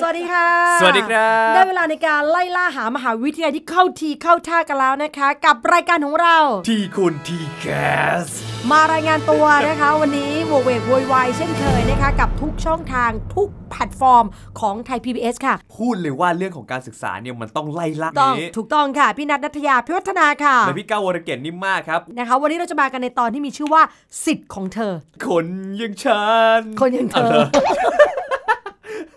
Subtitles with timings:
[0.00, 0.48] สวัสดีค่ะ
[0.80, 6.36] สวัสดีครับ ได้เวลาในการไล่ล่าหามหาวิทยาลัยที่เข้าทีเข้าท่ากันแล้วนะคะ กับรายการของเรา
[6.68, 8.26] ที่คุณ TCAS
[8.70, 14.24] มารายงานตัวนะคะ วันนี้โหวกเหวกโวยวายเช่นเคยนะคะ กับทุกช่องทางทุกแพลตฟอร์ม
[14.60, 23.82] ของไทย PBS ค่ะ พูดเลยว่าเรื่องของการศึกษาเนี่ยมันต้องไล่ล่าต้องนี้ถูกต้องค่ะ พี่นัทนัทยาพิวัฒนาค่ะและพี่ก้าววรเกียรตินิ่มมากครับนะคะ วันนี้เราจะมากันในตอนที่มีชื่อว่า
[24.24, 24.92] สิทธิ์ของเธอ
[25.26, 25.46] คน
[25.78, 26.24] อยังฉั
[26.58, 27.36] นคนอย่างเธอาหร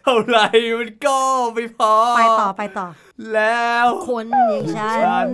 [0.07, 0.39] เท่าไหร
[0.77, 1.19] มันก็
[1.53, 2.87] ไม่พอ ไปต่อไปต่อ
[3.33, 5.29] แล้วคนอย่างฉัฉัน น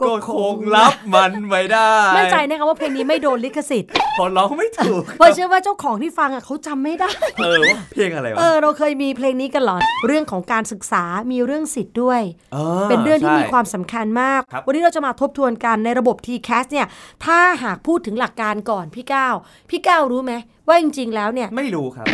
[0.00, 12.20] ก็คงรับมันไม่ได้มั่นใจนะคะว่าเพลงนี้ไม่โดนลิขสิทธิ์ พอร้องไม่ถูก เพราะเชื่อว่าเจ้าของที่ฟังอะเขาจำไม่ได้ เออว่าเพลงอะไรวะเออเราเคยมีเพลงนี้กันเหรอ เรื่องของการศึกษามีเรื่องสิทธิ์ด้วย
[12.54, 12.56] อ
[12.90, 16.86] เป็นเรื่องที่ใช่มีความสำคัญมาก ครับ วันนี้เราจะมาทบทวนกันในระบบ TCAS เนี่ย
[17.24, 19.34] ถ้าหากพูดถึงหลักการก่อนพี่ก้าว
[19.70, 20.32] พี่ก้าวรู้ไหม
[20.68, 22.06] ว่าจริงๆแล้วเนี่ย ไม่รู้ครับ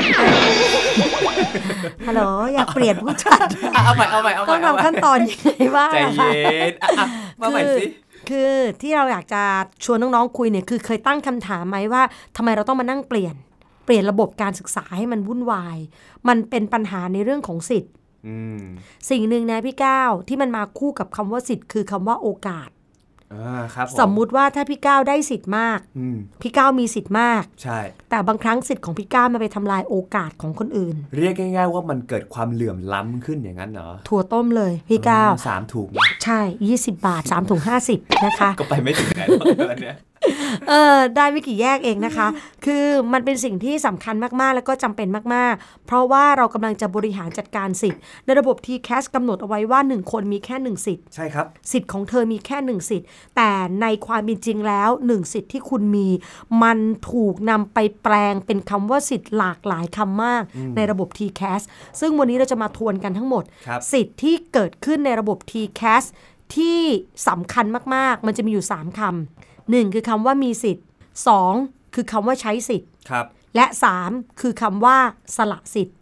[2.07, 2.23] ฮัลโหล
[2.55, 7.07] อยากเปลี่ยนผู้จัดอะเอาใหม่เอาใหม่เอาใหต้ม่องเอาใหม่ทำขั้นตอนยังไงบ้างใจอะคะเย็นอะอะ
[7.41, 7.85] มาใหม่สิ
[8.31, 9.43] คือที่เราอยากจะ
[9.85, 12.03] ชวนน้องๆคุยเนี่ยคือเคยตั้งคำถามไหมว่า
[12.37, 13.35] ทำไมเราต้องมานั่งเปลี่ยน
[13.85, 15.79] เปลี่ยนระบบการศึกษาให้มันวุ่นวาย
[16.29, 17.93] มันเป็นปัญหาในเรื่องของสิทธิ์
[18.27, 18.62] อืม
[19.11, 22.78] สิ่งหนึ่งนะพี่ก้าวที่มันมาคู่กับคำว่าสิทธิ์คือคำว่าโอกาสอ่าครับผ
[24.01, 27.79] สมมุติว่าถ้าพี่ก้าวได้สิทธิ์มากอืมพี่ก้าวมีสิทธิ์มาก ใช่
[28.11, 35.89] แต่บางครั้งสิทธิ์ของพี่ก้าวมันไปทำลายโอกาสของคนอื่น เรียกง่ายๆว่ามันเกิดความเหลื่อมล้ำขึ้นอย่างนั้นเหรอถั่วต้มเลยพี่ก้าวสามถุง
[36.25, 36.41] ใช่
[36.73, 37.61] 20 บาท 3ถุง
[37.93, 39.97] 50 นะคะ ก็ไปไม่ถึงไหนหรอกเดือนเนี้ย
[40.69, 42.28] เออได้ไม่กี่แยกเองนะคะ
[42.65, 53.06] คือมันเป็นสิ่งที่สำคัญมากๆ แล้วก็จำเป็นมากๆ เพราะว่าเรากำลังจะบริหารจัดการสิทธิ์ ในระบบ TCAS กำหนดเอาไว้ว่า 1 คนมีแค่ 1 สิทธิ์ ใช่ครับ สิทธิ์ของเธอมีแค่หนึ่งสิทธิ์
[53.37, 53.50] แต่
[53.83, 56.09] ในความเป็นจริงแล้วหนึ่งสิทธิ์ที่คุณมี
[56.62, 56.78] มัน
[57.10, 60.43] ถูกนำไปแปลงเป็นคำว่าสิทธิ์หลากหลายคำมาก
[60.77, 61.62] ในระบบ TCAS
[62.00, 66.05] ซึ่งวันนี้เราจะมาทวนกันทั้งหมดครับสิทธิ์ที่เกิดขึ้นในระบบ TCAS
[66.56, 66.81] ที่
[67.28, 70.86] สำคัญมากๆ มันจะมีอยู่ 3คำหนึ่งคือคำว่ามีสิทธิ์
[71.38, 73.26] 2 คือคำว่าใช้สิทธิ์ครับ
[73.56, 73.66] และ
[74.03, 74.97] 3 คือคำว่า
[75.36, 75.97] สละสิทธิ์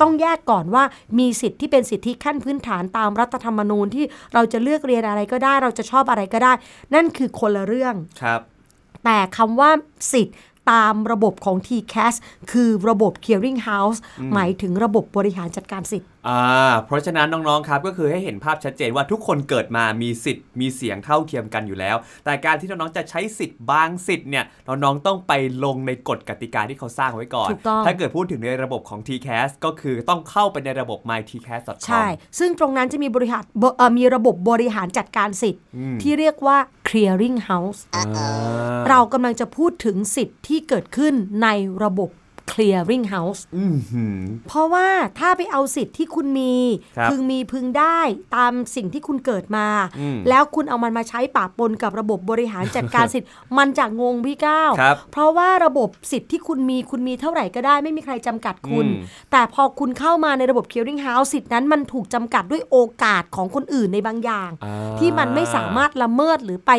[0.00, 0.84] ต้องแยกก่อนว่า
[1.18, 4.04] มีสิทธิ์ที่เป็นสิทธิขั้นพื้นฐานตามรัฐธรรมนูญที่
[4.34, 6.52] เราจะเลือกเรียนอะไรก็ได้ เราจะชอบอะไรก็ได้
[6.94, 8.40] นั่นคือคนละเรื่องครับ
[9.04, 9.70] แต่คำว่า
[10.12, 10.36] สิทธิ์
[10.72, 12.14] ตามระบบของ TCAS
[12.52, 13.98] คือระบบ Clearing House
[14.34, 16.42] หมายถึงระบบบริหารจัดการสิทธิ์ อ่า
[16.86, 25.32] เพราะฉะนั้นน้องๆครับก็คือให้เห็นภาพชัดเจนว่าทุกคนเกิดมามีสิทธิ์มีเสียงเท่าเทียมกันอยู่แล้ว แต่การที่น้องๆจะใช้สิทธิ์บางสิทธิ์เนี่ยน้องๆต้องไป
[25.64, 32.06] ลงในกฎกติกาที่เขาสร้างไว้ก่อน ถูกต้อง ถ้าเกิดพูดถึงในระบบของ TCAS ก็คือต้องเข้าไปในระบบ mytcas.com ใช่
[32.38, 35.62] ซึ่งตรงนั้นจะมีบริหารบเอ่อมีระบบบริหารจัดการสิทธิ์
[36.02, 38.04] ที่เรียกว่า Clearing House อ่า
[38.88, 41.48] เรากำลังจะพูดถึงสิทธิ์ที่เกิดขึ้นใน
[41.84, 42.10] ระบบ
[42.52, 44.88] Clearing House อื้อหือเพราะว่า
[45.18, 46.54] ถ้าไปเอาสิทธิ์ที่คุณมี
[46.98, 48.00] ครับพึงมีพึงได้
[48.36, 49.66] ตามสิ่งที่คุณเกิดมา
[50.00, 66.70] อืมแล้วคุณเอามันมาใช้ปะปนกับระบบบริหารจัดการสิทธิ์ มันจะงงพี่ก้าวครับเพราะว่าระบบสิทธิ์ที่คุณมีคุณมีเท่าไหร่ก็ได้ไม่มีใครจำกัดคุณอืมแต่พอคุณเข้ามาในระบบ Clearing House สิทธิ์นั้นมันถูกจำกัดด้วยโอกาสของคนอื่นในบางอย่างอ่าที่มันไม่สามารถละเมิดหรือไป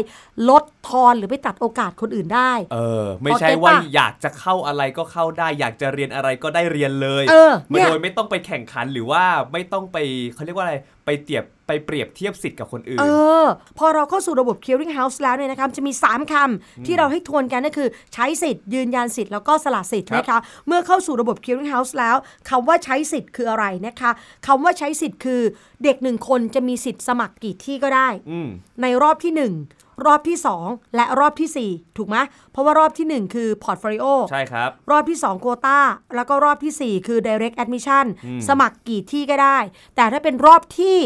[0.50, 9.98] ลดทอนหรือไปตัดโอกาสคนอื่นได้ เออ ไม่ใช่พอเก็ตว่าปะอยากจะเข้าอะไรก็เข้าได้อยากจะเรียนอะไรก็ได้เรียนเลยเออไม่เนี่ยโดยไม่ต้องไปแข่งขันหรือว่าไม่ต้องไป
[10.34, 10.76] เขาเรียกว่าอะไร
[11.06, 13.06] ไปเทียบไปเปรียบเทียบสิทธิ์กับคนอื่น เอ
[13.44, 13.46] อ
[13.78, 22.16] พอเราเข้าสู่ระบบ Clearing House แล้วเนี่ยนะคะจะมี 3คำที่เราให้ทวนกันก็คือ ใช้สิทธิ์ ยืนยันสิทธิ์แล้วก็สละสิทธิ์ครับนะคะเมื่อเข้าสู่ระบบ Clearing House แล้ว
[22.50, 24.12] คำว่าใช้สิทธิ์คืออะไรนะคะ
[24.48, 25.42] คำว่าใช้สิทธิ์คือ
[25.84, 28.50] เด็กหนึ่งคนจะมีสิทธิ์สมัครกี่ที่ก็ได้อืม
[28.82, 32.18] ในรอบที่ 1 รอบที่ 2 และรอบทีสี่ 4 ถูกไหม
[32.52, 35.80] เพราะว่ารอบทีหนึ่1 คือ Portfolio ใช่ครับ รอบที่2โควตา
[36.16, 38.06] แล้วก็รอบทีสี่ 4 คือ direct admission
[38.50, 39.58] สมัครกี่ที่ก็ได้
[39.96, 40.98] แต่ถ้าเป็นรอบที่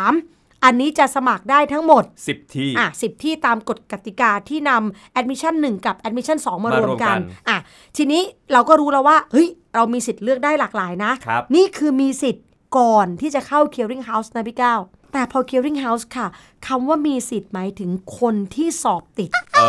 [0.00, 7.58] 3 อันนี้จะสมัครได้ทั้งหมด 10 ที่อะสิที่ตามกฎกติกาที่นำ admission 1 กับ admission 2มารวมกันมารวมกันอะ
[7.96, 12.46] ทีนี้เราก็รู้แล้วว่าเฮ้ยเรามีสิทธิ์เลือกได้หลากหลายนะครับนี่คือมีสิทธิ์
[12.78, 14.80] ก่อนที่จะเข้า clearing house นะพี่ก้าว
[15.12, 16.26] แต่พอ clearing house ค่ะ
[16.66, 19.60] คำว่ามีสิทธิ์หมายถึงคนที่สอบติด เอ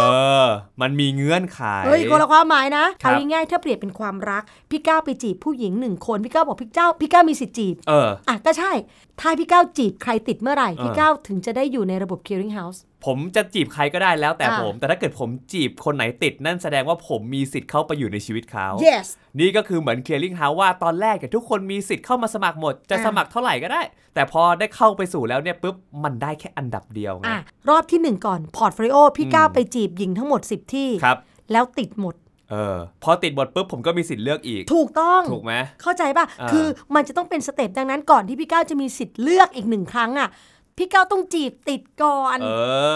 [0.44, 0.48] อ
[0.82, 8.72] มันมีเงื่อนไข เฮ้ยคนละความหมายนะครัเอาบง่ายๆถ้าเปรียบเป็นความรัก พี่ก้าวไปจีบผู้หญิงหนึ่งคน พี่ก้าวบอกพี่ก้าวพี่ก้าวมีสิทธิ์จีบ เออ อะก็ใช่
[9.20, 19.08] ถ้าพี่ก้าวจีบใครติดเมื่อไหร่เออพี่ก้าวถึงจะได้อยู่ในระบบ clearing house ผมจะจีบใครก็ได้แล้วแต่อ่าผม แต่ถ้าเกิดผมจีบคนไหนติดนั่นแสดงว่าผมมีสิทธิ์เข้าไปอยู่ในชีวิตเขา yes
[19.40, 23.82] นี่ก็คือเหมือน clearing house ว่าตอนแรกเนี่ยทุกคนมีสิทธิ์เข้ามาสมัครหมด จะอ่าสมัครเท่าไหร่ก็ได้
[24.16, 27.40] แต่พอได้เข้าไปสู่แล้วเนี่ยปุ๊บมันได้แค่อันดับเดียวไงอะ
[27.70, 31.18] รอบที่หนึ่งก่อน portfolio พี่ก้าวไปจีบหญิงทั้งหมด 10 ที่ครับ
[31.52, 32.16] แล้วติดหมด
[32.52, 36.66] เออพอติดหมดปุ๊บผมก็มีสิทธิ์เลือกอีก ถูกต้องถูกไหมเข้าใจป่ะอ่าคือ
[36.96, 40.30] มันจะต้องเป็น step ดังนั้นก่อนที่พี่ก้าวจะมีสิทธิ์เลือกอีกหนึ่งครั้งอะ
[40.78, 42.48] พี่ก้าวต้องจีบติดก่อน เอ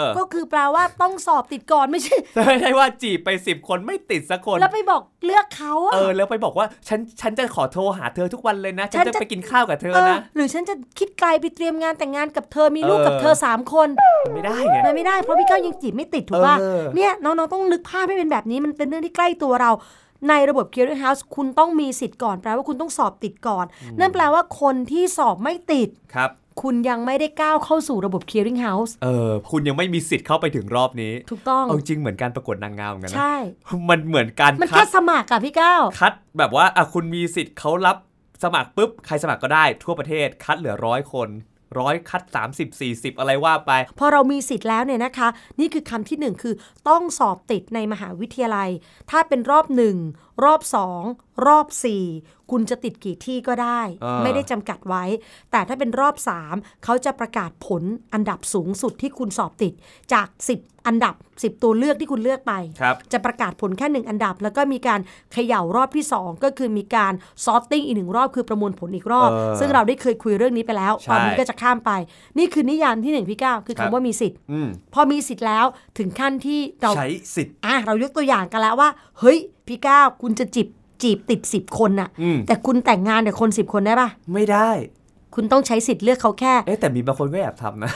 [0.03, 2.15] อ ก็คือแปลว่าต้องสอบติดก่อนไม่ใช่
[2.45, 13.89] ไม่ใช่ว่าจีบไปสิบคนไม่ติดสักคน แล้วไปบอกเลือกเขาอะเออ แล้วไปบอกว่าฉันฉันจะขอโทรหาเธอทุกวันเลยนะ ฉันฉันจะจะไปกินข้าวกับเธอเออนะหรือฉันจะคิดไกลไปเตรียมงานแต่งงานกับเธอมีลูกเออกับเธอสามคน
[14.33, 19.71] ไม่ได้ไงมันไม่ได้เพราะพี่ก้าวยังจีบไม่ติดถูกป่ะเออเนี่ยน้องๆต้องนึกภาพให้เป็นแบบนี้มันเป็นเรื่องที่ใกล้ตัวเรา
[20.29, 23.65] ในระบบ clearing house คุณต้องมีสิทธิ์ก่อน แปลว่าคุณต้องสอบติดก่อน
[23.99, 26.31] นั่นแปลว่าคนที่สอบไม่ติดครับ
[26.61, 33.35] คุณยังไม่ได้ก้าวเข้าสู่ระบบ clearing house เออ คุณยังไม่มีสิทธิ์เข้าไปถึงรอบนี้ ถูกต้อง เอาจริงเหมือนการประกวดนางงามเหมือนกันนะ ใช่
[33.89, 37.97] มันเหมือนการมันคัแค่ดสมัครอะพี่ก้าว คัดแบบว่าอะคุณมีสิทธิ์เขารับ
[38.43, 41.29] สมัครปุ๊บ ใครสมัครก็ได้ทั่วประเทศคัดเหลือร้อยคน
[41.79, 42.23] ร้อยคัด
[42.55, 45.29] 30 40 อะไรว่าไป พอเรามีสิทธิ์แล้วเนี่ยนะคะ
[45.59, 46.53] นี่คือคำที่หนึ่งคือ
[46.89, 48.69] ต้องสอบติดในมหาวิทยาลัย
[49.11, 49.95] ถ้าเป็นรอบหนึ่ง
[50.43, 51.01] รอบสอง
[51.47, 52.03] รอบสี่
[52.51, 55.03] คุณจะติดกี่ที่ก็ได้อ่าไม่ได้จำกัดไว้
[55.51, 57.83] แต่ถ้าเป็นรอบสามเขาจะประกาศผล
[58.13, 59.73] อันดับสูงสุดที่คุณสอบติด
[60.13, 64.99] จาก 10 อันดับ 10 ตัวเลือกที่คุณเลือกไปครับจะประกาศผลแค่หนึ่งอันดับ แล้วก็มีการ
[65.33, 67.13] เขย่ารอบที่ 2 ก็คือมีการ
[67.45, 71.91] sorting อีกหนึ่งรอบคือประมวลผลอีกรอบเออซึ่งเราได้เคยคุยเรื่องนี้ไปแล้วใช่ตอนนี้ก็จะข้ามไป
[72.37, 75.65] นี่คือนิยามที่หนึ่งพี่ก้าวคือครับคำว่ามีสิทธิ์อืมพอมีสิทธิ์แล้ว
[75.97, 78.89] ถึงขั้นที่เราใช้สิทธิ์อะเรายกตัวอย่างกันแล้วว่า
[79.19, 80.67] เฮ้ยพี่ก้าวคุณจะจีบ
[81.01, 84.71] จีบติด10คนน่ะอืมแต่คุณแต่งงานกับคน10คนได้ปะไม่ได้
[85.35, 87.91] คุณต้องใช้สิทธิ์เลือกเขาแค่ เอ๊ะแต่มีบางคนก็แอบทำนะ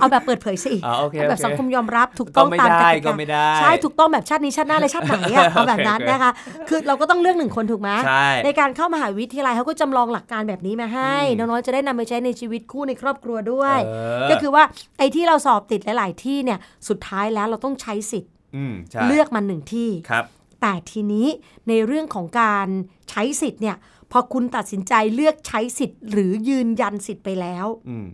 [0.00, 6.32] เอาแบบเปิดเผยสิอ๋อโอเคเอาแบบโอเคสังคมยอมรับถูกต้องก็ไม่ตามกได้ติก็กาไม่ได้ใช่ถูกต้องแบบชาตินี้ชาติหน้าเลยชาติไหนอะเอาแบบนั้นโอเคนะคะ
[6.68, 13.90] คือเราก็ต้องเลือกหนึ่งคนถูกไหมใช่ในการเข้ามหาวิทยาลัยเขาก็จำลองหลักการแบบนี้มาให้อืมน้องๆจะได้นำไปใช้ในชีวิตคู่ในครอบครัวด้วยเอ
[14.26, 14.64] อก็คือว่า
[14.98, 16.58] ไอ้ที่เราสอบติดหลาย ๆ ที่เนี่ย
[16.88, 20.24] สุดท้ายแล้วเราต้องใช้สิทธิ์อืมใช่เลือกมันหนึ่งที่ครับ
[20.66, 21.26] แต่ทีนี้
[21.68, 22.68] ในเรื่องของการ
[23.10, 23.76] ใช้สิทธิ์เนี่ย
[24.12, 28.06] พอคุณตัดสินใจเลือกใช้สิทธิ์ หรือยืนยันสิทธิ์ไปแล้วอืม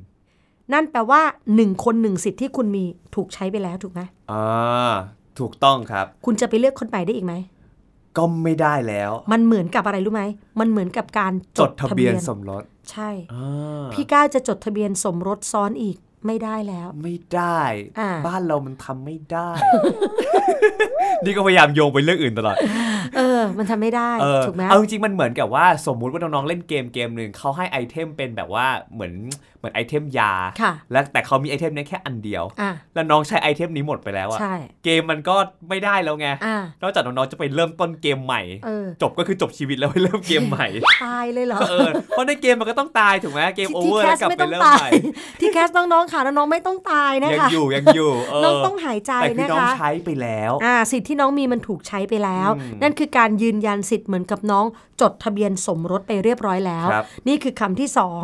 [0.73, 1.23] นั่นแปลว่า
[1.55, 4.01] หนึ่งคนหนึ่งสิทธิ์ที่คุณมีถูกใช้ไปแล้วถูกไหม
[4.33, 4.93] อ่า
[5.39, 7.35] ถูกต้องครับ คุณจะไปเลือกคนใหม่ได้อีกไหม
[8.17, 10.25] ก็ไม่ได้แล้ว มันเหมือนกับอะไรรู้ไหม
[10.61, 15.97] มันเหมือนกับการจดทะเบียนสมรส ใช่อ่าพี่ก้าวจะจดทะเบียนสมรสซ้อนอีก
[16.27, 17.61] ไม่ได้แล้ว ไม่ได้
[18.01, 19.49] อ่าบ้านเรามันทำไม่ได้
[21.25, 22.57] นี่ก็พยายามโยงไปเรื่องอื่นตลอด
[23.17, 29.13] เออ มันทำไม่ได้เออถูกไหมเอาจริงๆมันเหมือนกับว่าสมมุติว่าน้องๆเล่นเกมเกมหนึ่งเขาให้ item เป็นแบบว่าเหมือน
[29.59, 35.37] เหมือน item ยาค่ะแล้วแต่เขามี item นี้แค่อันเดียวอะแล้วน้องใช้ item นี้หมดไปแล้วอะใช่เกมมันก็
[35.69, 40.67] ไม่ได้แล้วไงอะนอกจากน้องๆจะไปเริ่มต้นเกมใหม่เออจบก็คือจบชีวิตแล้วไปเริ่มเกมใหม่
[41.05, 44.93] ตายเลยเหรอเออเพราะในเกมมันก็ต้องตายถูกไหมเกมโอที่เวอร์แคแล้วสกลับไม่ไปต้องเริ่มตาใหม่ย
[45.41, 54.65] ที่แคสน้องๆค่ะน้องๆไม่ต้องตายนะยังคะอยู่ยังอยู่เออน้องต้องหายใจแต่คือนะน้องคะใช้ไปแล้วอ่าสิทธิ์ที่น้องมีมันถูกใช้ไปแล้วอืมนั่นคือการยืนยันสิทธิ์เหมือนกับน้อง
[55.01, 58.23] จดทะเบียนสมรสไปเรียบร้อยแล้วครับนี่คือคำที่สอง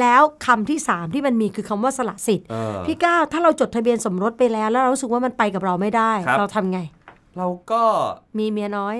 [0.00, 6.80] แล้วคำที่สามที่มันมีคือคำว่าสละสิทธิ์เออพี่ก้าวถ้าเราจดทะเบียนสมรสไปแล้ว แล้วเรารู้สึกว่ามันไปกับเราไม่ได้ครับเราทำไง
[7.38, 7.82] เราก็
[8.38, 8.94] มีเมียน้อย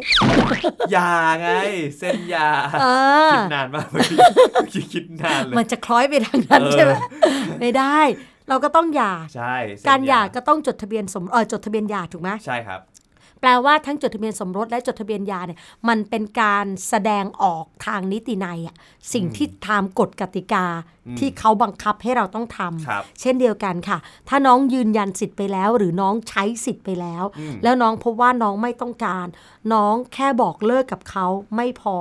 [0.96, 1.48] ยาไง
[1.98, 2.48] เส้นยา
[2.80, 2.86] เอ
[3.28, 4.18] อคิดนานมากเมื่อกี้
[4.54, 6.92] เมื่อกี้คิดนานเลยมันจะคล้อยไปทางนั้นเออใช่ไหม
[7.62, 8.00] ไม่ได้
[8.49, 12.81] เราก็ต้องหย่าใช่เส้นการหย่าก็ต้องจดทะเบียนสมเออจดทะเบียนหย่าถูกไหมใช่ครับ
[13.42, 15.58] แปลว่าทั้งจดทะเบียนสมรสและจดทะเบียนหย่าเนี่ย
[15.88, 18.76] มันเป็นการแสดงออกทางนิตินัยอะ
[19.12, 20.66] สิ่งที่ตามกฎกติกา
[21.18, 27.25] ที่เขาบังคับให้เราต้องทำครับเช่นเดียวกันค่ะ ถ้าน้องยืนยันสิทธิ์ไปแล้ว หรือน้องใช้สิทธิ์ไปแล้ว
[27.62, 29.26] แล้วน้องพบว่าน้องไม่ต้องการ
[29.72, 31.96] น้องแค่บอกเลิกกับเขาไม่พอ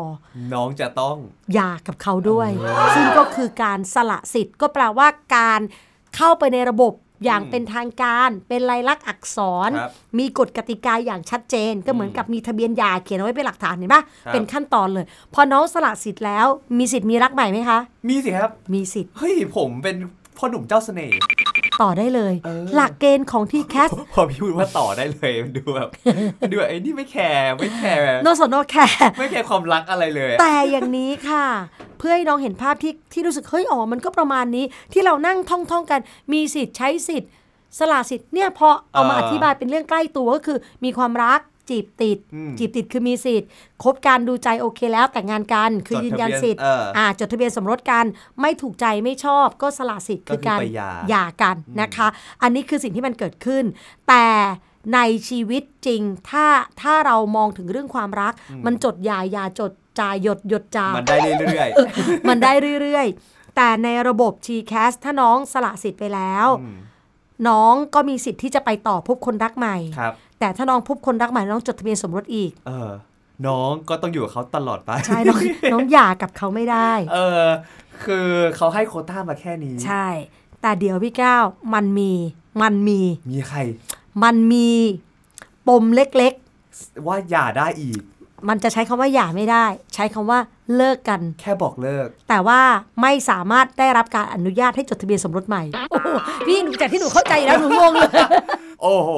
[0.53, 1.17] น้องจะต้อง
[1.53, 2.50] หย่ากับเขาด้วย
[2.95, 5.62] ซึ่งก็คือการสละสิทธิ์ก็แปลว่าการ
[6.15, 6.93] เข้าไปในระบบ
[7.25, 9.37] อย่างเป็นทางการเป็นลายลักษณ์อักษ
[9.67, 16.45] รครับมีกฎกติกาอย่างชัดเจน ก็เหมือนกับมีทะเบียนหย่าเขียนเอาไว้เป็นหลักฐานเห็นปะครับเป็นขั้นตอนเลย พอน้องสละสิทธิ์แล้ว
[16.77, 19.95] มีสิทธิ์มีรักใหม่ไหมคะ มีสิครับ มีสิทธิ์เฮ้ยผมเป็น
[20.37, 21.17] พ่อหนุ่มเจ้าเสน่ห์
[21.81, 25.89] ต่อได้เลยเออหลักเกณฑ์ของ TCASพอพี่พูดว่าต่อได้เลยมันดูแบบ
[26.41, 31.45] มันดูแบบไอ้นี่ไม่แคร์ไม่แคร์ no สน no care ไม่แคร์ความรักอะไรเลยอะแต่อย่างนี้ค่ะ
[32.01, 36.01] เพื่อให้น้องเห็นภาพที่ที่รู้สึกเฮ้ยอ๋อมันก็ประมาณนี้ที่เรานั่งท่องท่องๆกัน
[36.34, 37.29] มีสิทธิ์ใช้สิทธิ์
[37.79, 41.39] สละสิทธิ์เนี่ยพอเอามาเอออธิบายเป็นเรื่องใกล้ตัวก็คือ มีความรัก
[41.70, 43.50] จีบติดอืมจีบติดคือมีสิทธิ์
[43.84, 48.05] คบการดูใจโอเคแล้วแต่งงานกันคือจดยืนยันทะเบียนสิทธิ์เอออ่จดทะเบียนสมรสกัน
[48.41, 52.08] ไม่ถูกใจไม่ชอบก็สละสิทธิ์ก็คือคือการไปหย่าหย่ากันนะคะ
[52.41, 53.63] อันนี้คือสิ่งที่มันเกิดขึ้น
[54.08, 54.25] แต่
[54.93, 56.45] ในชีวิตจริง ถ้า
[56.81, 58.33] ถ้าเรามองถึงเรื่องความรัก
[58.65, 61.69] มันจดหย่าหย่าจดจ่ายหยดหยดจ่ามันได้เรื่อย
[62.29, 66.77] มันได้เรื่อยๆ แต่ในระบบ GCAS ถ้าน้องสละสิทธิ์ไปแล้วอืม
[67.47, 72.91] น้องก็มีสิทธิ์ที่จะไปต่อพบคนรักใหม่ๆครับแต่ถ้าน้องพบคนรักใหม่น้องจดทะเบียนสมรสอีก เออ
[73.47, 75.39] น้องก็ต้องอยู่กับเขาตลอดไป ใช่ น้อง
[75.73, 77.45] น้องหย่ากับเขาไม่ได้ เออ
[78.03, 80.07] คือเขาให้โควต้ามาแค่นี้ ใช่
[80.61, 82.11] แต่เดี๋ยวพี่ก้าวมันมี
[82.61, 83.59] มันมี มีใคร
[84.24, 84.70] มันมี
[85.68, 86.34] ปมเล็ก
[87.08, 89.65] ว่าอย่าได้อีกๆมันจะใช้คำว่าหย่าไม่ได้
[89.96, 90.39] ใช้คำว่า
[90.75, 92.60] เลิกกัน แค่บอกเลิก แต่ว่า
[93.01, 96.08] ไม่สามารถได้รับการอนุญาตให้จดทะเบียนสมรสใหม่โอ้โห
[96.48, 98.12] พี่หนูจากที่หนูเข้าใจแล้วหนูงงเลย
[98.82, 99.10] โอ้โห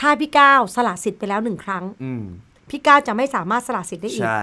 [0.00, 2.22] ถ้าพี่ก้าวสละสิทธิ์ไปแล้วหนึ่งครั้งอืม
[2.70, 4.42] พี่ก้าวจะไม่สามารถสละสิทธิ์ได้อีกใช่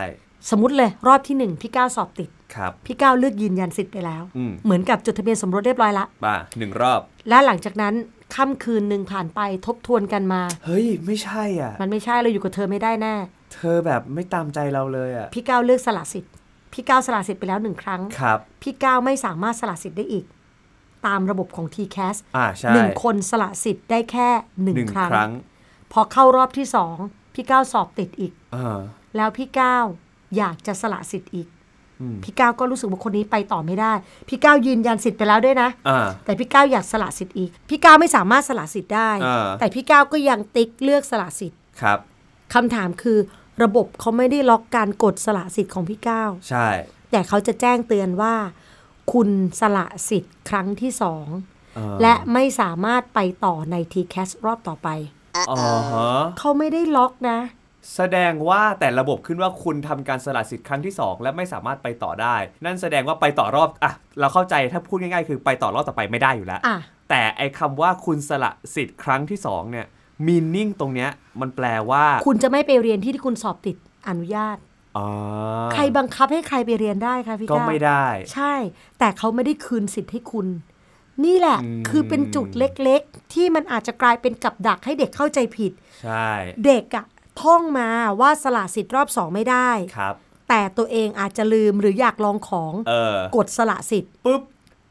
[0.50, 7.94] สมมติเลยรอบที่หนึ่งพี่ก้าวสอบติดครับพี่ก้าวเลือกยืนยันสิทธิ์ไปแล้วอืมเหมือนกับจดทะเบียนสมรสเรียบร้อยละป่ะหนึ่งรอบ และหลังจากนั้น
[8.36, 13.16] ค่ำคืนหนึ่งผ่านไปทบทวนกันมา เฮ้ย ไม่ใช่อะ มันไม่ใช่เราอยู่กับเธอไม่ได้แน่
[13.54, 16.32] เธอแบบไม่ตามใจเราเลยอะ พี่ก้าวเลือกสละสิทธิ์
[16.74, 20.26] พี่ก้าวสละสิทธิ์ไปแล้วหนึ่งครั้ง ครับ พี่ก้าวไม่สามารถสละสิทธิ์ได้อีก
[21.08, 24.30] ตามระบบของ TCAS อ่าใช่หนึ่งคนสละสิทธิ์ได้แค่
[24.64, 25.32] หนึ่งหนึ่งครั้งครั้ง
[25.92, 26.96] พอเข้ารอบที่สอง
[27.36, 28.80] พี่ก้าวสอบติดอีกอ่า
[29.16, 29.86] แล้วพี่ก้าว
[30.38, 31.59] อยากจะสละสิทธิ์อีกอืม
[32.24, 33.94] พี่ก้าวก็รู้สึกว่าคนนี้ไปต่อไม่ได้
[34.30, 42.00] พี่ก้าวยืนยันสิทธิ์ไปแล้วด้วยนะอ่าแต่พี่ก้าวอยากสละสิทธิ์อีก พี่ก้าวไม่สามารถสละสิทธิ์ได้อ่าแต่พี่ก้าวก็ยังติ๊กเลือกสละสิทธิ์ครับ
[42.54, 43.18] คำถามคือ
[43.64, 46.68] ระบบเขาไม่ได้ล็อกการกดสละสิทธิ์ของพี่ก้าวใช่
[47.12, 48.36] แต่เขาจะแจ้งเตือนว่า
[49.14, 49.30] คุณ
[49.62, 51.28] สละสิทธิ์ครั้งที่สอง
[51.76, 54.90] เออและไม่สามารถไปต่อใน TCAS รอบต่อไป
[55.50, 55.56] อ๋อ
[55.92, 57.40] ฮะเขาไม่ได้ล็อกนะ
[57.96, 66.78] แสดงว่าแต่ระบบขึ้นว่าคุณทำการสละสิทธิ์ครั้งที่ 2 และไม่สามารถไปต่อได้ นั่นแสดงว่าไปต่อรอบอะเราเข้าใจถ้าพูดง่ายๆ คือไปต่อรอบต่อไปไม่ได้อยู่แล้วอะ
[67.10, 69.86] แต่ไอ้คำว่าคุณสละสิทธิ์ครั้งที่2เนี่ย
[70.28, 71.10] มีนิ่งตรงเนี้ย
[71.42, 73.76] มันแปลว่า คุณจะไม่ไปเรียนที่ที่คุณสอบติด
[74.08, 74.58] อนุญาต
[74.98, 75.08] อ๋อ
[75.74, 78.54] ใครบังคับให้ใครไปเรียนได้คะพี่ก็ก้าวไม่ได้ ใช่
[79.00, 80.48] แต่เขาไม่ได้คืนสิทธิ์ให้คุณ
[81.26, 86.30] นี่แหละอืมคือเป็นจุดเล็กๆ ที่มันอาจจะกลายเป็นกับดักให้เด็กเข้าใจผิด ใช่
[86.66, 87.06] เด็กอะ
[87.42, 87.90] ท่องมา
[88.22, 90.16] ว่าสละสิทธิ์รอบสองไม่ได้ครับ
[90.50, 94.42] แต่ตัวเองอาจจะลืมหรืออยากลองของเออกดสละสิทธิ์ปุ๊บ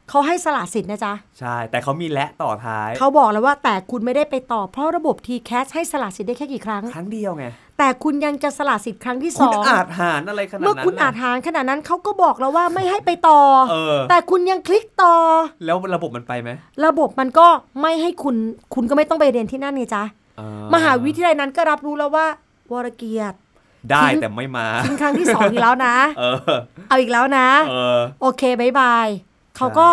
[0.09, 7.45] เขาให้สละสิทธิ์นะจ๊ะ ใช่ แต่เขามีและต่อท้าย เขาบอกแล้วว่าแต่คุณไม่ได้ไปต่อ เพราะระบบ t c a s ให้สละสิทธิ์ได้แค่กี่ครั้ง ครั้งเดียวไง
[7.77, 13.39] แต่คุณยังจะสละสิทธิ์ครั้งที่สองคุณอาจหาญอะไรขนาดนั้น เมื่อคุณน่ะอาจหาญขนาดนั้นเขาก็บอกแล้วว่าไม่ให้ไปต่อ
[13.71, 15.15] เออแต่คุณยังคลิกต่อ
[15.65, 16.49] แล้วระบบมันไปไหม
[16.85, 17.47] ระบบมันก็
[17.81, 18.35] ไม่ให้คุณ
[18.75, 20.18] คุณก็ไม่ต้องไปเรียนที่นั่นไงจ๊ะอ่
[20.73, 22.27] มหาวิทยาลัยนั้นก็รับรู้แล้วว่า
[22.71, 23.37] วรเกียรติ
[23.91, 26.37] ได้ทิ้งแต่ไม่มาทิ้งครั้งที่สองอีกแล้วนะเออ
[26.89, 29.07] เอาอีกแล้วนะเออโอเค bye bye
[29.57, 29.87] เขาก็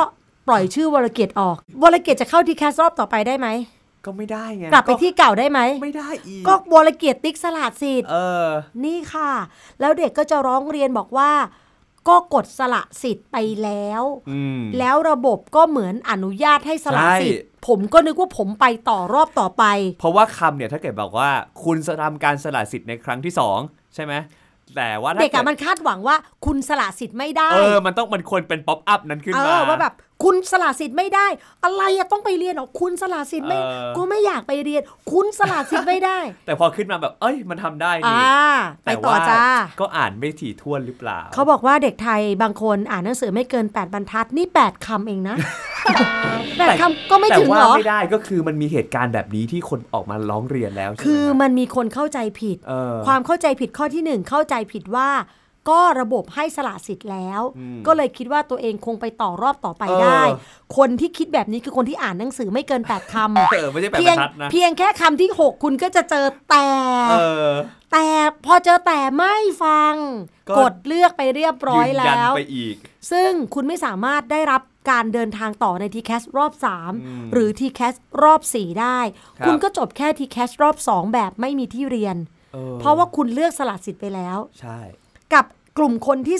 [0.48, 3.48] ปล่อยชื่อวรเกียรติออกวรเกียรติจะเข้าที่แคสรอบต่อไปได้ไหม
[4.04, 8.48] ก็ไม่ได้ไงกลับไปที่เก่าได้ไหมไม่ได้อีกก็วรเกียรติติ๊กสลัดสิทธิ์เออ
[8.84, 9.32] นี่ค่ะ
[9.80, 11.30] แล้วเด็กก็จะร้องเรียนบอกว่า
[12.08, 19.64] ก็กดสละสิทธิ์ไปแล้วอืมแล้วระบบก็เหมือนอนุญาตให้สละสิทธิ์ใช่ผมก็นึกว่าผมไปต่อรอบต่อไป
[20.00, 21.30] เพราะว่าคำเนี่ยถ้าเกิดบอกว่า
[21.64, 23.58] คุณจะทำการสละสิทธิ์ในครั้งที่สอง
[23.94, 24.14] ใช่ไหม
[24.76, 31.26] แต่ว่าถ้าเด็กอะดมันคาดหวังว่าคุณสละสิทธิ์ไม่ได้ เออ มันต้องมันควรเป็นป๊อปอัพนั้นขึ้นเอมาอว่าแบบ คุณสละสิทธิ์ไม่ได้
[31.64, 34.82] อะไรอะต้องไปเรียนเหรอคุณสละสิทธิ์ไม่เออก็ไม่อยากไปเรียน
[35.12, 38.30] คุณสละสิทธิ์ไม่ได้ แต่พอขึ้นมาแบบ เอ้ย มันทำได้อ่านี่
[38.84, 39.42] ไปแต่ต่อว่าจ้า
[39.80, 45.36] ก็อ่านไม่ถี่ถ้วนหรือเปล่า เขาบอกว่าเด็กไทยบางคนอ่านหนังสือไม่เกิน 8 บรรทัดนี่ 8 คำเองนะ
[46.58, 55.08] แปดคำก็ไม่แต่ถึงว่าเหรอ ไม่ได้ก็คือมันมีเหตุการณ์แบบนี้ที่คนออกมาร้องเรียนแล้วใช่ไหมคือรับมันมีคนเข้าใจผิด เออ ความเข้าใจผิดข้อที่หนึ่งเข้าใจผิดว่า
[55.70, 60.22] ก็ระบบให้สละสิทธิ์แล้วอืมก็เลยคิดว่าตัวเองคงไปต่อรอบต่อไปเออได้
[60.76, 66.68] คนที่คิดแบบนี้คือคนที่อ่านหนังสือไม่เกิน 8คำเออไม่ใช่แปดเพีบยรงรทัดนะเพียงแค่คำที่ 6 คุณก็จะเจอแต่
[67.10, 67.14] เอ
[67.50, 67.52] อ
[67.92, 68.08] แต่
[68.46, 69.94] พอเจอแต่ไม่ฟัง
[70.50, 72.76] ก็กดเลือกไปเรียบร้อยยืนยันแล้วไปอีก
[73.10, 78.98] ซึ่งคุณไม่สามารถได้รับการเดินทางต่อใน t c a s รอบอืม3หรือ t c a s รอบ 4 ได้
[79.38, 82.16] ครับคุณก็จบแค่ t c a s รอบ 2 แบบไม่มีที่เรียน
[82.56, 84.78] ออเพราะว่าคุณเลือกสละสิทธิ์ไปแล้ว ใช่
[85.76, 86.38] กับกลุ่มคนที่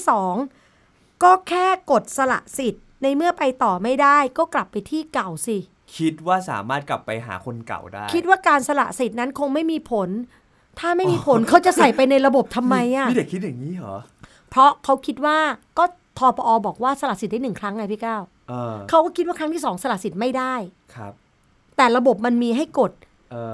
[0.61, 5.57] 2ก็แค่กดสละสิทธิ์ ในเมื่อไปต่อไม่ได้ก็กลับไปที่เก่าสิ
[5.99, 10.09] คิดว่าสามารถกลับไปหาคนเก่าได้ คิดว่าการสละสิทธิ์นั้นคงไม่มีผล
[10.79, 13.97] ถ้าไม่มีผลเขาจะใส่ไปในระบบทำไมอะมีเด็กคิดอย่างนี้เหรอ
[14.51, 15.39] เพราะเขาคิดว่า
[15.79, 15.85] ก็
[16.19, 20.55] ทปอบอกว่าสละสิทธิ์ได้หนึ่งครั้งไงพี่ก้าวเออเขาก็คิดว่าครั้งที่สองสละสิทธิ์ไม่ได้
[20.95, 21.13] ครับ
[21.77, 23.06] แต่ระบบมันมีให้กดเออ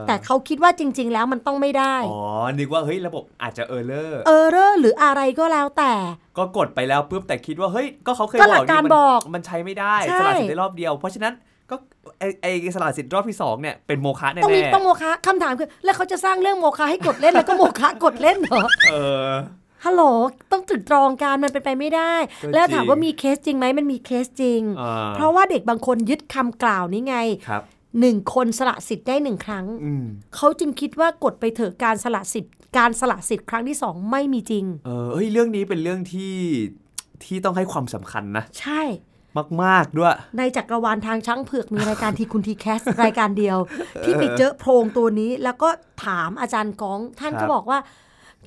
[0.08, 2.22] แต่เขาคิดว่าจริง ๆ แล้วมันต้องไม่ได้ อ๋อ
[2.58, 5.92] นึกว่าเฮ้ยระบบอาจจะเออร์เลอร์ เออเรอหรืออะไรก็แล้วแต่
[6.38, 11.34] ก็กดไปแล้วปุ๊บแต่คิดว่าเฮ้ยก็เขาเคยก็บหลัอกกการนี่มันบอกมันใช้ไม่ได้ใช่สละสิทธิ์ได้รอบเดียว เพราะฉะนั้น
[11.70, 11.76] ก็
[12.18, 18.94] ไอไอสละสิทธิ์รอบที่สองเนี่ยเป็นโมฆะแน่ต้องมีๆต้องโมคะคำถามคือ แล้วเขาจะสร้างเรื่องโมคะให้กดเล่นแล้วก็โมคะกดเล่นเหรอ เอ
[19.26, 19.30] อ
[19.84, 20.02] ฮัลโหล
[20.52, 27.16] ต้องตรึกตรองการมันเป็นไปไม่ได้ก็แล้วถามจริงว่ามีเคสจริงไหมมันมีเคสจริงอ่าเพราะว่าเด็กบางคนยึดคำกล่าวนี้ไง
[27.48, 27.62] ครับ
[28.00, 36.34] หนึ่งคนสละสิทธิ์ได้หนึ่งครั้งอืมเขาจึงคิดว่ากดไปเถอะการสละสิทธิ์ การสละสิทธิ์ครั้งที่สองไม่มีจริง เออเฮ้ยเรื่องนี้เป็นเรื่องที่
[37.24, 38.82] ที่ต้องให้ความสำคัญนะ ใช่
[39.64, 43.58] มาก ๆ ด้วย ในจักรวาลทางช้างเผือกมีรายการทีคุณทีแคสรายการเดียว
[44.04, 45.68] ที่ไปเจอโพรงตัวนี้แล้วก็
[46.04, 47.78] ถามอาจารย์กอง ท่านครัก็บบอกว่า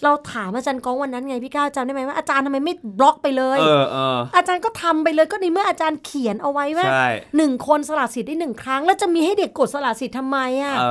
[0.03, 10.83] เราถามอาจารย์กองวันนั้นไงพี่ก้าวจำได้ไหมว่าอาจารย์ทำไมไม่บล็อกไปเลยเออเอออาจารย์ก็ทำไปเลยก็ในเมื่ออาจารย์เขียนเอาไว้ว่าใช่หนึ่งคนสละสิทธิ์ได้หนึ่งครั้ง แล้วจะมีให้เด็กกดสละสิทธิ์ทำไมอะเ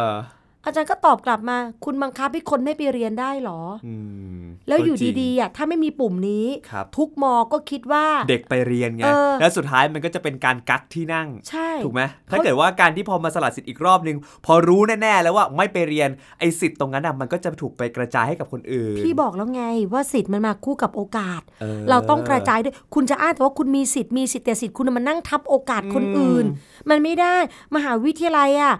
[0.65, 3.95] อออาจารย์ก็ตอบกลับมา คุณบังคับให้คนไม่ไปเรียนได้หรออื
[4.41, 14.17] มแล้วอยู่ก็จริงดีๆอะถ้าไม่มีปุ่มนี้ครับทุกมอก็คิดว่าเด็กไปเรียนไงเออแล้วสุดท้ายมันก็จะเป็นการกักที่นั่ง ใช่ถูกไหมถ้าเกิดว่าการที่พอมาสละสิทธิ์อีกรอบนึง
[14.47, 26.45] พอรู้แน่ๆแล้วว่าไม่ไปเรียนไอ้สิทธิ์ตรงนั้นอะมันก็จะถูกไปกระจายให้กับคนอื่น พี่บอกแล้วไงว่าสิทธิ์มันมาคู่กับโอกาสเออเราต้องกระจายด้วยคุณจะอ้างแต่ว่าคุณมีสิทธิ์มีสิทธิ์แต่สิทธิ์คุณน่ะมันนั่งทับโอกาสคนอื่น
[26.91, 27.37] มันไม่ได้
[27.75, 28.75] มหาวิทยาลัยอะ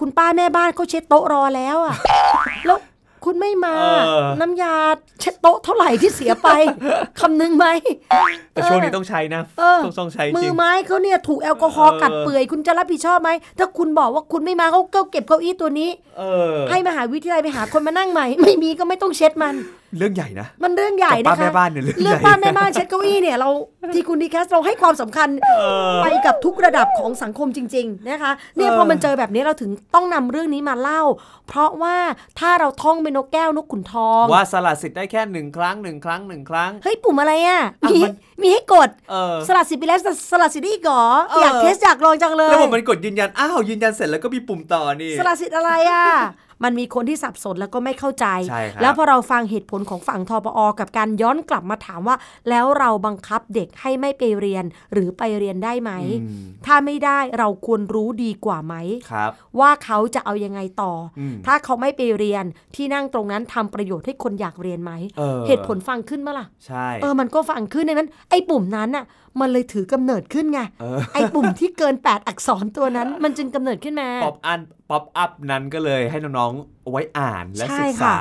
[0.00, 1.96] คุณป้าแม่บ้านเขาเช็ดโต๊ะรอแล้วอะ
[2.66, 2.78] แล้ว
[3.24, 3.76] คุณไม่มา
[4.06, 4.74] เออน้ำยา
[5.20, 6.48] เช็ดโต๊ะเท่าไหร่ที่เสียไป
[7.20, 7.66] คำนึงไหม
[8.52, 16.22] แต่ช่วงนี้ต้องใช้นะเออต้องต้องใช้มืจริองไม้เขาเนี่ยถูกแอลกอฮอล์เออกัดเปื่อยคุณจะรับผิดชอบไหมถ้าคุณบอกว่าคุณไม่มาเขาก็เก็บเก้าอี้ตัวนี้เอ
[16.54, 19.54] อให้มหาวิทยาลัยไปหาคนมานั่งใหม่ ไม่มีก็ไม่ต้องเช็ดมัน
[19.98, 23.48] เรื่องใหญ่นะ มันเรื่องใหญ่กับนะคะป้าแม่บ้านเนี่ยเรื่องเรื่องใหญ่ป้าแม่บ้านเช็ดเก้าอี้เนี่ยเรา
[23.94, 25.28] ที่คุณดีแคสเราให้ความสำคัญ
[26.02, 31.02] ไปกับทุกระดับของสังคมจริง ๆ นะคะ เนี่ยเออพอมันเจอแบบนี้เราถึงต้องนำเรื่องนี้มาเล่า
[31.48, 31.96] เพราะว่า
[32.38, 39.98] ถ้าเราท่องเป็นนกแก้วนกขุนทอง ว่าสละสิทธิ์ได้แค่หนึ่งครั้งหนึ่งครั้งหนึ่งครั้งเฮ้ยปุ่มอะไรอะอะมีมันมีให้กดเออสลัดสิทธิ์ไปแล้ว
[40.30, 46.06] สลัดสิทธิ์ได้อีกเหรอเออออยากเทสอยากลองจังเลยแล้วผมมันกดยืนยันอ้าวยืนยันเสร็จแล้วก็มีปุ่มต่อนี่สละสิทธิ์อะไรอะ
[46.64, 52.16] มันมีคนที่สับสนแล้วก็ไม่เข้าใจใช่ครับแล้วพอเราฟังเหตุผลของฝั่งทปอ กับการย้อนกลับมาถามว่า
[52.48, 55.92] แล้วเราบังคับเด็กให้ไม่ไปเรียนหรือไปเรียนได้ไหม
[56.22, 58.74] อืมถ้าไม่ได้เราควรรู้ดีกว่าไหม
[59.10, 62.44] ครับว่าเขาจะเอายังไงต่ออมถ้าเขาไม่ไปเรียน
[62.76, 69.04] ที่นั่งตรงนั้นทำประโยชน์ให้คนอยากเรียนไหมเออเหตุผลฟังขึ้นมาล่ะใช่เออมันก็ฟังขึ้นดังนั้น ไอ้ปุ่มนั้นน่ะ
[69.40, 78.18] มันเลยถือกำเนิดขึ้นไงเออไอ้ปุ่มที่เกิน 8 อักษรตัวนั้น มันจึงกำเนิดขึ้นมาป๊อปอัน pop-up นั้นก็เลยให้น้องๆเอาไว้อ่านและใช้ศึกษาค่ะ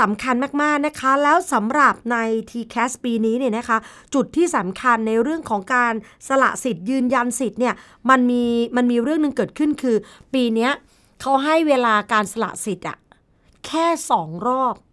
[0.00, 2.16] สำคัญมากๆนะคะ แล้วสำหรับใน
[2.50, 3.78] TCAS ปีนี้เนี่ยนะคะ
[4.14, 5.94] จุดที่สำคัญในเรื่องของการ
[6.28, 7.74] สละสิทธิ์ยืนยันสิทธิ์เนี่ย
[8.10, 8.44] มันมี
[8.76, 9.96] มันมีเรื่องหนึ่งเกิดขึ้นคือ
[10.34, 10.72] ปีเนี้ย
[11.20, 12.98] เขาให้เวลาการสละสิทธิ์อะ
[13.66, 13.86] แค่
[14.16, 14.89] 2รอบอืม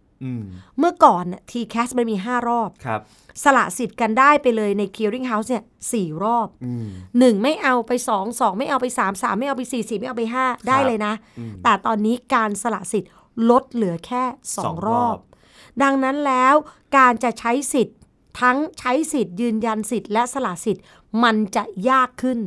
[0.78, 3.00] เมื่อก่อนน่ะ TCAS มันมี 5 รอบครับ
[3.44, 6.86] สละสิทธิ์กันได้ไปเลยใน Clearing House เนี่ยสี่รอบอืม
[7.18, 13.10] หนึ่งไม่เอาไปสองสองไม่เอาไปสามสามไม่เอาไปสี่สี่ไม่เอาไปห้าได้เลยนะอืมแต่ตอนนี้การสละสิทธิ์
[13.50, 14.24] ลดเหลือแค่
[14.56, 15.18] สอสองงรรออบบ
[15.82, 16.54] ดังนั้นแล้ว
[16.96, 17.96] การจะใช้สิทธิ์
[18.40, 20.84] ทั้งใช้สิทธิ์ยืนยันสิทธิ์และสละสิทธิ์
[21.22, 22.38] มันจะยากขึ้น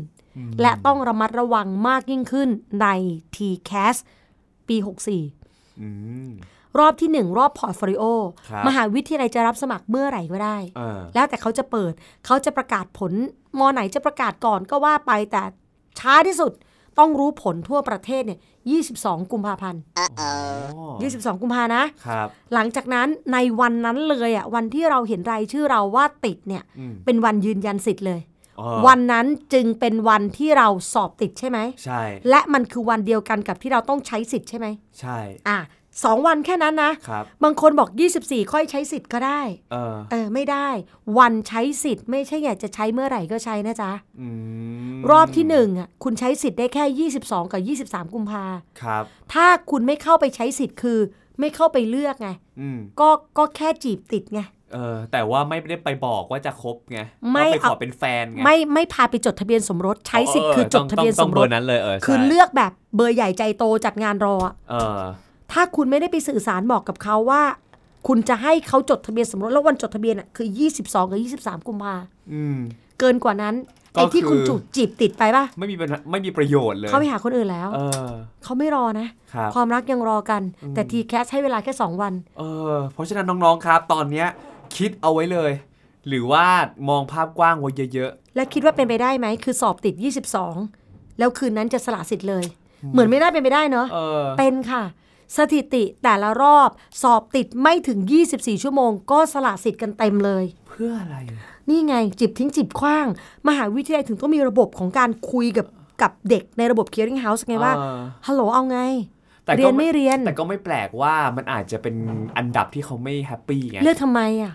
[0.62, 2.50] และต้องระมัดระวังมากยิ่งขึ้น
[2.82, 2.88] ใน
[3.36, 3.96] TCAS
[4.68, 4.78] ปี
[5.28, 5.90] 64อื
[6.30, 6.32] ม
[6.80, 8.04] รอบที่ 1 รอบ portfolio
[8.50, 11.94] ครับมหาวิทยาลัยจะรับสมัครเมื่อไหร่ก็ได้เออแล้วแต่เขาจะเปิด
[12.26, 13.14] เขาจะประกาศผล
[13.60, 15.42] มอไหนจะประกาศก่อนก็ว่าไปแต่
[16.00, 16.52] ช้าที่สุด
[17.00, 18.40] ต้องรู้ผลทั่วประเทศเนี่ย
[18.86, 19.82] 22 กุมภาพันธ์
[20.22, 20.32] อ๋อ
[21.02, 28.22] 22 กุมภานะครับหลังจากนั้นในวันนั้นเลยอะวันที่เราเห็นรายชื่อเราว่าติดเนี่ยอืมเป็นวันยืนยันสิทธิ์เลย
[28.60, 34.68] อ๋อวันนั้นจึงเป็นวันที่เราสอบติดใช่ไหมใช่ และมันคือวันเดียวกันกับที่เราต้องใช้สิทธิ์ใช่ไหม
[35.00, 35.18] ใช่
[35.50, 35.58] อะ
[36.04, 37.90] สองวันแค่นั้นนะครับบางคนบอก
[38.22, 40.68] 24 ค่อยใช้สิทธิ์ก็ได้เออเออ ไม่ได้
[41.18, 44.28] วันใช้สิทธิ์ไม่ใช่อยากจะใช้เมื่อไหร่ก็ใช้นะจ๊ะอื
[44.94, 47.62] มรอบที่หนึ่งอะคุณใช้สิทธิ์ได้แค่ 22 กับ
[48.02, 48.46] 23 กุมภา
[48.82, 51.00] ครับ ถ้าคุณไม่เข้าไปใช้สิทธิ์คือ
[51.40, 52.30] ไม่เข้าไปเลือกไง
[52.62, 54.42] อืมก็ก็แค่จีบติดไง
[54.74, 57.00] เออแต่ว่าไม่ได้ไปบอกว่าจะคบไง
[57.32, 65.00] ไม่ก็ไปขอเอาเป็นแฟนไงไม่ไม่พาไปจดทะเบียนสมรสใช้สิทธิ์คือจดทะเบียนต้สองมเบรอสร์นั้นเลยเออใช่คือเลือกแบบเบอร์ใหญ่ใจโตจัดงานรออะเออ
[65.52, 67.44] ถ้าคุณไม่ได้ไปสื่อสารบอกกับเขาว่า
[68.08, 71.96] คุณจะให้เขาจดทะเบียนสมรสแล้ววันจดทะเบียนอะคือ 22 กับ 23 กุมภา
[72.34, 72.58] อืม
[73.00, 73.56] เกินกว่านั้น
[73.96, 78.12] ก็ไอ้ที่คุณคือจูบจีบติดไปป่ะไม่มีปัญหาไม่มีประโยชน์เลยเขาไปหาคนอื่นแล้วเออ
[78.44, 80.42] เขาไม่รอนะครับความรักยังรอกัน
[80.76, 84.28] แต่ทีแคสให้เวลาแค่ 2 วันเออเพราะฉะนั้นน้องๆครับ ตอนเนี้ย
[84.78, 85.52] คิดเอาไว้เลย
[86.08, 86.46] หรือว่า
[86.90, 89.96] มองภาพกว้างไว้เยอะและคิดว่าเป็นไปได้ไหม คือสอบติด
[90.58, 92.46] 22 แล้วคืนนั้นจะสละสิทธิ์เลย
[92.94, 94.84] เหมือนไม่ได้เป็นไปได้เนาะๆเออเป็นค่ะ
[95.38, 96.70] สถิติแต่ละรอบ
[97.02, 98.00] สอบติดไม่ถึง
[98.32, 101.18] 24 ชั่วโมง ก็สละสิทธิ์กันเต็มเลย เพื่ออะไร
[101.70, 103.08] นี่ไงจิบทิ้งจิบขว้าง
[103.48, 105.68] มหาวิทยาลัยถึงต้องมีระบบของการคุยกับ
[106.02, 108.80] กับเด็กในระบบ clearing house ไงว่าเออฮัลโหลเอาไง
[109.46, 111.96] แต่เรีก็ยนไม่เรียน แต่ก็ไม่แปลกว่ามันอาจจะเป็น
[112.38, 114.54] อันดับที่เขาไม่แฮปปี้ไงเลือกทำไมอะ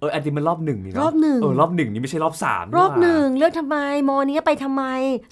[0.00, 3.76] เอออันนี้มันรอบหนึ่งนี่เนาะรอบหนึ่งเออรอบหนึ่งนี่ไม่ใช่รอบสามรอบนี่ว่าหนึ่งเลือกทำไม
[4.08, 4.84] มอนี้ไปทำไม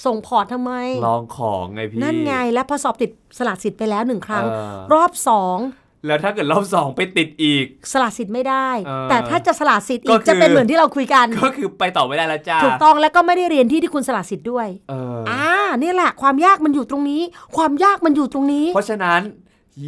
[0.06, 0.72] ส่งพอร์ตทำไม
[1.06, 5.58] ลองของไงพี่ นั่นไงและพอสอบติดสละสิทธิ์ไปแล้วหนึ่งครั้งเออรอบสอง
[6.06, 15.44] แล้วถ้าเกิดรอบสองไปติดอีก สละสิทธิ์ไม่ได้เออแต่ถ้าจะสละสิทธิ์ก็อีกคือจะเป็นเหมือนที่เราคุยกัน ก็คือไปต่อไม่ได้แล้วจ้าถูกต้องแล้วก็ไม่ได้เรียนที่ที่คุณสละสิทธิ์ด้วยเอออ่า
[15.82, 17.22] นี่แหละ ความยากมันอยู่ตรงนี้
[17.56, 19.20] ความยากมันอยู่ตรงนี้ เพราะฉะนั้น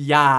[0.08, 0.32] อย่า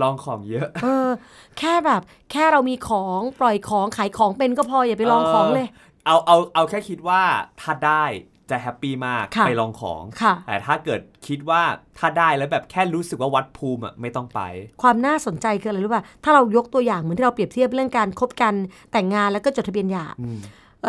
[0.00, 1.10] ลองของเยอะ เออ
[1.58, 2.02] แค่แบบ
[2.32, 5.68] แค่เรามีของปล่อยของขายของเป็นก็พออย่าไปลองของเลย
[6.06, 7.22] เอาเอาเอาแค่คิดว่า
[7.60, 8.04] ถ้าได้
[8.50, 11.62] จะแฮปปี้มากค่ะไปลองของค่ะแต่ถ้าเกิดคิดว่า
[11.98, 14.40] ถ้าได้แล้วแบบแค่รู้สึกว่าวัดภูมิอะไม่ต้องไป
[14.82, 18.54] ความน่าสนใจคืออะไรรู้ป่ะถ้าเรายกตัวอย่างเหมือนที่เราเปรียบเทียบเรื่องการคบกัน
[18.92, 20.38] แต่งงานแล้วก็จดทะเบียนหย่าอืม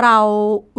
[0.03, 0.17] เรา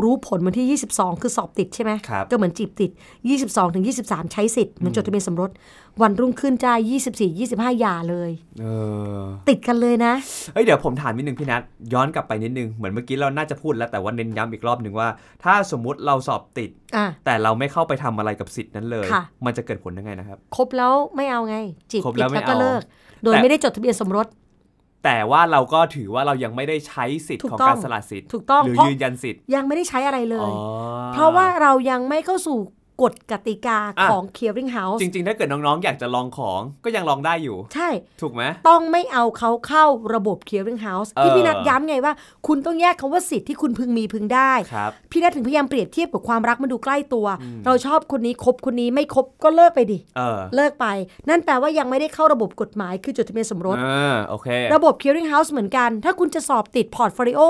[0.03, 2.91] รู้ผลวันที่ 22 คือสอบติดใช่ไหมครับก็เหมือนจีบติด
[3.33, 5.51] 22 ถึง 23 ใช้สิทธิ์เหมือนจดทะเบียนสมรส
[6.03, 6.73] วันรุ่งขึ้นจ้า
[7.07, 8.65] 24 25หย่าเลยเอ
[9.21, 10.15] อติดกันเลยนะ
[10.55, 15.09] เอ้ยเดี๋ยวผมถามนิดนึงพี่นัทย้อนกลับไปนิดนึง เหมือนเมื่อกี้เราน่าจะพูดแล้วแต่ว่าเน้นย้ำอีกรอบหนึ่งว่า
[15.45, 21.57] ถ้าสมมุติเราสอบติดอะแต่เราไม่เข้าไปทำอะไรกับสิทธิ์นั้นเลยค่ะมันจะเกิดผลยังไงนะครับ ครบแล้วไม่เอาไง
[21.91, 22.83] จีบครบติดแล้วไม่แล้วก็เอาเลิก
[23.23, 24.27] โดยแต่ไม่ได้จดทะเบียนสมรส
[25.05, 30.57] แต่ว่าเราก็ถือว่าเรายังไม่ได้ใช้สิทธิ์ถูกของต้องการสละสิทธิ์ถูกต้องหรือเพราะยืนยันสิทธิ์ยังไม่ได้ใช้อะไรเลอ๋ยอ
[31.13, 32.59] เพราะว่าเรายังไม่เข้าสู่
[33.03, 37.89] กฎกติกาอะของ clearing house จริง ๆ ถ้าเกิดน้อง ๆ อยากจะลองของก็ยังลองได้อยู่ ใช่
[38.21, 42.13] ถูกไหม ต้องไม่เอาเขาเข้าระบบ clearing house เออที่พี่นัทย้ำไงว่า
[42.47, 47.27] คุณต้องแยกคำว่าสิทธิ์ที่คุณพึงมีพึงได้ครับพี่นัทถึงพยายามเปรียบเทียบกับความรักมันดูใกล้ตัว
[47.67, 50.87] เราชอบคนนี้คบคนนี้ไม่คบก็เลิกไปดิเออเลิกไป
[51.29, 57.41] นั่นแปลว่ายังไม่ได้เข้าระบบกฎหมายคือจดทะเบียนสมรสอ่าโอเคระบบ clearing house เหมือนกัน ถ้าคุณจะสอบติด portfolio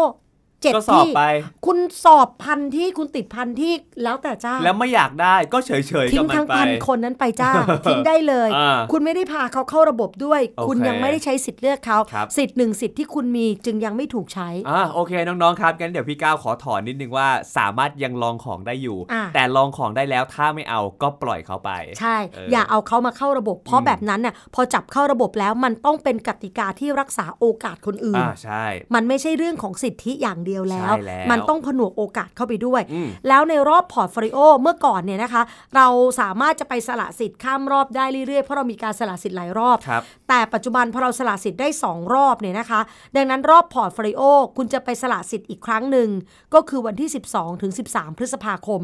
[0.64, 1.22] เจ็ดที่ก็สอบไป
[1.66, 3.72] คุณสอบพันที่คุณติดพันที่
[4.02, 5.70] แล้วแต่เจ้า แล้วไม่อยากได้ก็เฉ
[6.04, 7.52] ยๆทิ้กับงมัทั้นงไปพันคนนั้นไปจ้า
[7.86, 35.42] ทิ้งได้เลยอ่าคุณไม่ได้พาเขาเข้าระบบด้วยโอเคคุณยังไม่ได้ใช้สิทธิ์เลือกเขาครับสิทธิ์หนึ่งสิทธิ์ที่คุณมีจึงยังไม่ถูกใช้อ่าโอเคน้องๆครับงั้นเดี๋ยวพี่ก้าวขอทวนนิดนึงว่าสามารถยังลองของได้อยู่อะแต่ลองของได้แล้วถ้าไม่เอาก็ปล่อยเขาไป ใช่เอออย่าเอาเขามาเข้าระบบ เพราะอืมแบบนั้นน่ะพอจับเข้าระบบแล้วมันต้องเป็นกติกาที่รักษาโอกาสคนอื่นอ่าใช่ มันไม่ใช่เรื่องของสิทธิอย่างเดียวแล้วใช่แล้ว มันต้องผนวกโอกาสเข้าไปด้วยอืมแล้วในรอบ portfolio เมื่อก่อนเนี่ยนะคะ
[35.76, 35.86] เรา
[36.20, 42.80] สามารถจะไปสละสิทธิ์ข้ามรอบได้เรื่อยๆเพราะเรามีการสละสิทธิ์หลายรอบครับแต่ปัจจุบันพอเราสละสิทธิ์ได้ 2 รอบเนี่ยนะคะ
[43.16, 44.22] ดังนั้นรอบ portfolio
[44.56, 46.08] คุณจะไปสละสิทธิ์อีกครั้งหนึ่ง
[46.54, 48.80] ก็คือวันที่ 12ถึง13 พฤษภาคม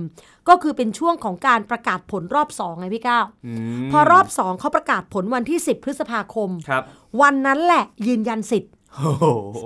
[0.48, 3.52] ก็คือเป็นช่วงของการประกาศผลรอบ2ไงพี่ก้าวอื
[3.86, 6.82] มพอรอบ2เขาประกาศผลวันที่ 10 พฤษภาคมครับ
[7.22, 8.79] วันนั้นแหละยืนยันสิทธิ์โอ้โห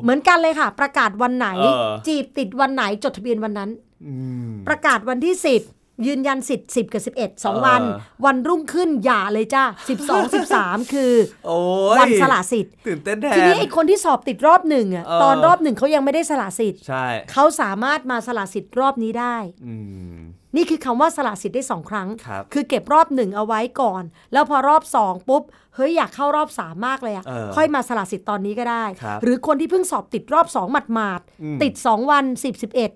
[0.02, 3.70] เหมือนกันเลยค่ะ ประกาศวันไหนเออจีบติดวันไหนจดทะเบียนวันนั้น
[4.06, 4.12] อื
[4.50, 7.82] มประกาศวันที่10ยืนยันสิทธิ์10 กับ 11เออ2วัน
[8.24, 9.64] วันรุ่งขึ้นอย่าเลยจ้า
[10.04, 11.12] 12 13 คือ
[11.46, 11.56] โอ้
[11.96, 19.74] ยวันสละสิทธิ์ตื่นเต้นแททีนนี้ไอ้คนที่สอบติดรอบหนึ่งอะเออตอนรอบหนึ่งเขายังไม่ได้สละสิทธิ์ใช่เขาสามารถมาสละสิทธิ์รอบนี้ได้อื
[20.16, 20.18] ม
[20.56, 25.42] นี่คือคำว่าสละสิทธิ์ได้สองครั้งครับคือเก็บรอบหนึ่งเอาไว้ก่อน แล้วพอรอบสองปุ๊บ
[25.76, 32.90] เฮ้ยอยากเข้ารอบสามมากเลยอะเออค่อยมาสละสิทธิ์ตอนนี้ก็ได้ครับหรือคนที่เพิ่งสอบติดรอบสองหมาดอืมๆติดสองวันสิบสิบเอ็ด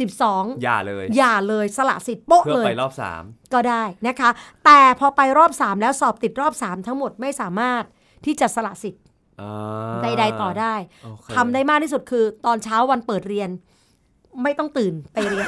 [0.00, 3.22] สิบสองอย่าเลย อย่าเลยสละสิทธิ์โป๊ะเพื่อเลยไปรอบสาม
[3.54, 4.30] ก็ได้นะคะ
[4.64, 7.82] แต่พอไปรอบ 3 แล้วสอบติดรอบ 3 ทั้งหมดไม่สามารถ
[8.24, 9.02] ที่จะสละสิทธิ์
[9.40, 13.50] อ่าใดๆต่อได้โอเคทำได้มากที่สุดคือตอนเช้าวันเปิดเรียน
[14.42, 15.46] ไม่ต้องตื่นไปเรียน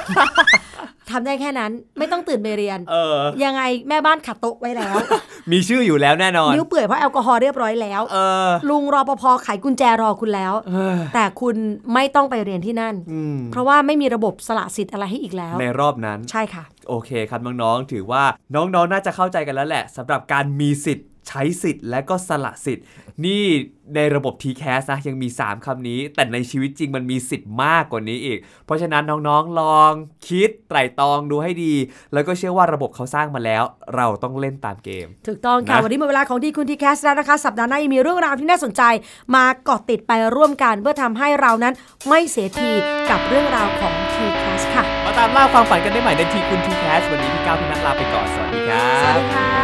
[1.11, 4.97] ทำได้แค่นั้นไม่ต้องตื่นไปเรียนเออยังไงแม่บ้านขัดโต๊ะไว้แล้ว
[5.53, 11.57] มีชื่ออยู่แล้วแน่นอน นิ้วเปื่อยเพราะแอลกอฮอล์เรียบร้อยแล้วเออลุงรอปภไขกุญแจรอคุณแล้วเออแต่คุณ
[11.95, 18.23] ไม่ต้องไปเรียนที่นั่นอืมเพราะว่าไม่มีระบบสละสิทธิ์อะไรให้อีกแล้ว ในรอบนั้น ใช่ค่ะ โอเคครับน้องๆ ถือว่า
[18.55, 22.85] น้องๆ น่าจะเข้าใจกันแล้วแหละสำหรับการมีสิทธิ์ ใช้สิทธิ์และก็สละสิทธิ์
[23.25, 23.45] นี่
[23.97, 29.93] ในระบบ TCAS นะยังมี 3คำนี้ แต่ในชีวิตจริงมันมีสิทธิ์มากกว่านี้อีก เพราะฉะนั้นน้องๆลอง
[30.29, 31.75] คิดไตร่ตรองดูให้ดี
[32.13, 33.63] แล้วก็เชื่อว่าระบบเขาสร้างมาแล้ว
[33.97, 38.83] เราต้องเล่นตามเกม ถูกต้องค่ะนะวันนี้หมดเวลาของที่คุณทีแคสแล้วนะคะ สัปดาห์หน้ายังมีเรื่องราวที่น่าสนใจ
[39.35, 41.75] มาเกาะติดไปร่วมกันเพื่อทำให้เรานั้น
[42.09, 42.71] ไม่เสียที
[43.11, 49.64] กับเรื่องราวของทีแคสค่ะ มาตามล่าความฝันกันได้ใหม่ในทีคุณ TCAS วันนี้พี่ก้าวพี่นัทลาไปก่อนสวัสดีครับสวัสดีค่ะ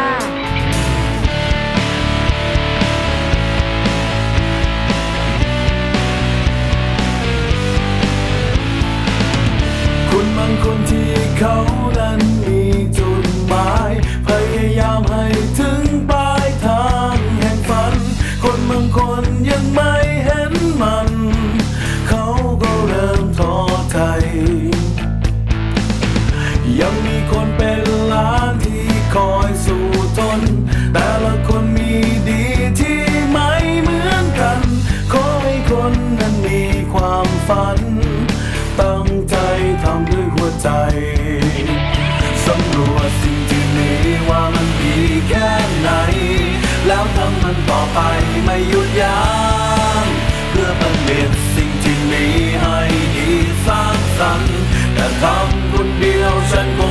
[55.21, 56.79] ทำคนเดียวฉันค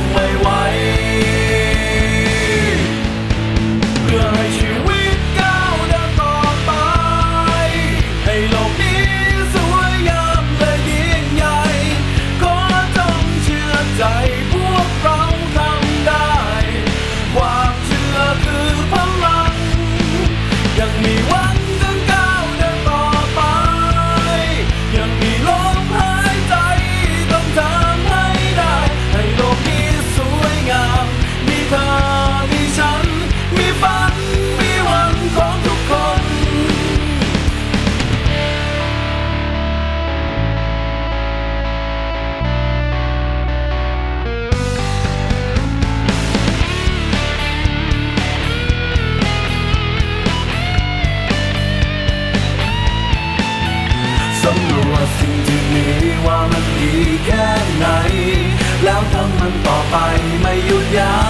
[59.51, 59.95] นต่อไป
[60.41, 61.21] ไม่หยุดยั้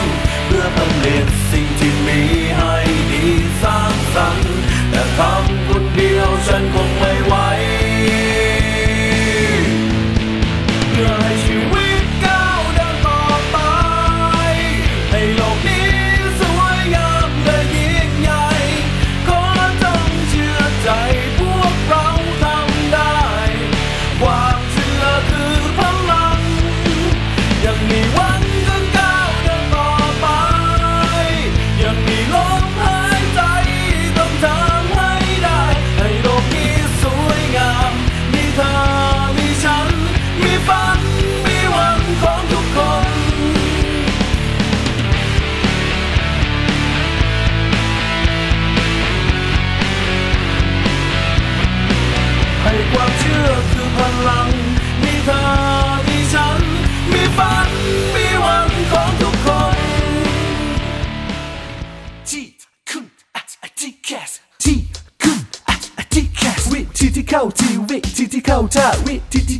[0.00, 0.02] ง
[0.46, 2.20] เพื่อผลิตสิ่งที่มี
[2.56, 2.74] ให้
[3.12, 3.26] ดี
[3.62, 4.54] สร้างสรรค์
[4.90, 6.89] แต่ทำคนเดียวฉันคง